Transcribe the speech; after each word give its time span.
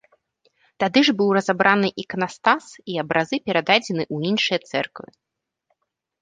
Тады 0.83 0.99
ж 1.09 1.13
быў 1.19 1.27
разабраны 1.37 1.87
іканастас 2.03 2.63
і 2.95 2.97
абразы 3.03 3.35
перададзены 3.51 4.03
ў 4.15 4.33
іншыя 4.33 4.59
цэрквы. 4.73 5.07